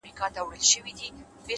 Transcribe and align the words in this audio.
اخلاص 0.09 0.31
د 0.35 0.37
زړه 0.47 0.57
ژبه 0.71 0.91
ده! 0.97 1.07